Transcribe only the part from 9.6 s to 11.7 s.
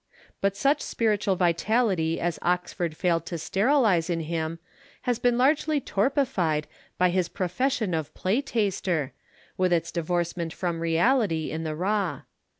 its divorcement from reality in